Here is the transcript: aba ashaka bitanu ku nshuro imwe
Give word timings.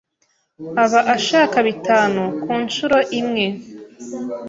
aba 0.83 1.01
ashaka 1.15 1.57
bitanu 1.67 2.21
ku 2.41 2.51
nshuro 2.65 2.97
imwe 3.19 3.45